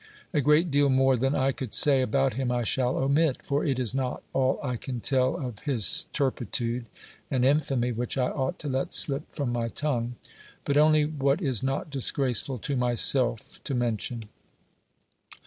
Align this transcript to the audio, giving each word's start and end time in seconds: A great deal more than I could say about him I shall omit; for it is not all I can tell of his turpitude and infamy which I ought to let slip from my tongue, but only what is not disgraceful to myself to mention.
A 0.33 0.41
great 0.41 0.71
deal 0.71 0.89
more 0.89 1.15
than 1.15 1.35
I 1.35 1.51
could 1.51 1.75
say 1.75 2.01
about 2.01 2.33
him 2.33 2.51
I 2.51 2.63
shall 2.63 2.97
omit; 2.97 3.37
for 3.43 3.63
it 3.63 3.77
is 3.77 3.93
not 3.93 4.23
all 4.33 4.59
I 4.63 4.75
can 4.75 4.99
tell 4.99 5.35
of 5.35 5.59
his 5.59 6.07
turpitude 6.11 6.87
and 7.29 7.45
infamy 7.45 7.91
which 7.91 8.17
I 8.17 8.29
ought 8.31 8.57
to 8.61 8.67
let 8.67 8.93
slip 8.93 9.31
from 9.31 9.51
my 9.53 9.67
tongue, 9.67 10.15
but 10.65 10.75
only 10.75 11.05
what 11.05 11.39
is 11.39 11.61
not 11.61 11.91
disgraceful 11.91 12.57
to 12.57 12.75
myself 12.75 13.63
to 13.63 13.75
mention. 13.75 14.23